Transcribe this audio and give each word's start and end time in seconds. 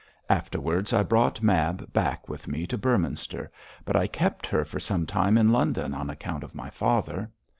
Afterwards 0.31 0.93
I 0.93 1.03
brought 1.03 1.43
Mab 1.43 1.93
back 1.93 2.27
with 2.27 2.47
me 2.47 2.65
to 2.65 2.75
Beorminster, 2.75 3.51
but 3.85 3.95
I 3.95 4.07
kept 4.07 4.47
her 4.47 4.65
for 4.65 4.79
some 4.79 5.05
time 5.05 5.37
in 5.37 5.51
London 5.51 5.93
on 5.93 6.09
account 6.09 6.43
of 6.43 6.55
my 6.55 6.71
father. 6.71 7.29